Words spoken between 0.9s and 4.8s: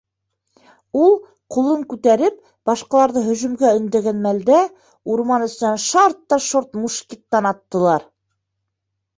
Ул, ҡулын күтәреп, башҡаларҙы һөжүмгә өндәгән мәлдә